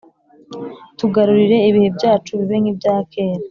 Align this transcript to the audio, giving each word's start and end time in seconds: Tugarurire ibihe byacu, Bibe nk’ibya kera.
Tugarurire 0.97 1.57
ibihe 1.69 1.89
byacu, 1.97 2.31
Bibe 2.39 2.55
nk’ibya 2.61 2.95
kera. 3.11 3.39